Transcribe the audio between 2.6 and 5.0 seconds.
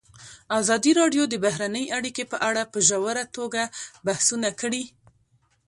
په ژوره توګه بحثونه کړي.